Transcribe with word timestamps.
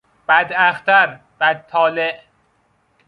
بد 0.27 0.51
اختر، 0.55 1.19
بد 1.39 1.67
طالع 1.67 2.21